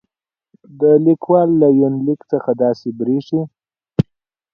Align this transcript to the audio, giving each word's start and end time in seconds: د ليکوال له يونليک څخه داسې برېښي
د 0.79 0.81
ليکوال 1.05 1.49
له 1.61 1.67
يونليک 1.79 2.21
څخه 2.31 2.51
داسې 2.63 2.87
برېښي 2.99 3.41